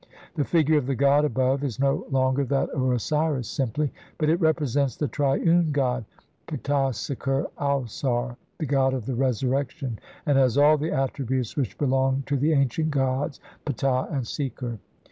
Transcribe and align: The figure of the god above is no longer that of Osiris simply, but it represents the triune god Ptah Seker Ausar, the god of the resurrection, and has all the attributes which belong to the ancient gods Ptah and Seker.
The 0.33 0.43
figure 0.45 0.79
of 0.79 0.87
the 0.87 0.95
god 0.95 1.25
above 1.25 1.63
is 1.63 1.79
no 1.79 2.07
longer 2.09 2.43
that 2.45 2.71
of 2.71 2.89
Osiris 2.91 3.47
simply, 3.47 3.93
but 4.17 4.29
it 4.29 4.41
represents 4.41 4.95
the 4.95 5.07
triune 5.07 5.71
god 5.71 6.05
Ptah 6.47 6.89
Seker 6.95 7.45
Ausar, 7.59 8.35
the 8.57 8.65
god 8.65 8.95
of 8.95 9.05
the 9.05 9.13
resurrection, 9.13 9.99
and 10.25 10.39
has 10.39 10.57
all 10.57 10.79
the 10.79 10.91
attributes 10.91 11.55
which 11.55 11.77
belong 11.77 12.23
to 12.25 12.35
the 12.35 12.51
ancient 12.51 12.89
gods 12.89 13.39
Ptah 13.67 14.05
and 14.09 14.25
Seker. 14.25 14.79